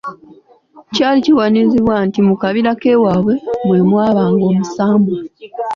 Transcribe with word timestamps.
Kyali 0.93 1.19
kiwanuuzibwa 1.25 1.95
nti 2.07 2.19
mu 2.27 2.33
kabira 2.41 2.71
k’ewaabwe 2.81 3.33
mwe 3.65 3.79
mwabanga 3.89 4.43
omusambwa. 4.51 5.17